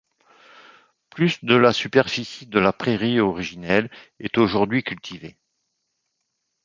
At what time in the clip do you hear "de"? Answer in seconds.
1.45-1.47, 1.47-1.55, 2.47-2.59